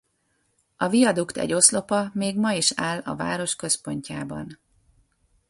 [0.77, 4.59] A viadukt egy oszlopa még ma is áll a város központjában.